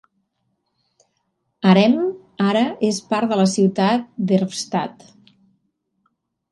[1.73, 1.93] Ahrem
[2.47, 5.07] ara és part de la ciutat Erftstadt.